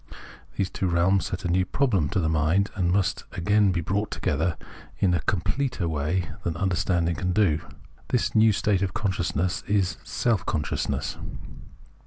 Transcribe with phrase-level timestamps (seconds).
[0.55, 4.09] These two realms set a new problem to the mind, and must again be brought
[4.09, 4.57] together
[4.97, 7.59] in a completer way than understanding can do.
[8.07, 11.19] This new state of consciousness is" self consciousness."